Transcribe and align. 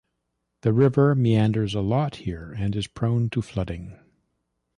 The 0.63 0.73
river 0.73 1.13
meanders 1.13 1.75
a 1.75 1.81
lot 1.81 2.15
here 2.25 2.53
and 2.57 2.75
is 2.75 2.87
prone 2.87 3.29
to 3.29 3.41
flooding. 3.43 3.99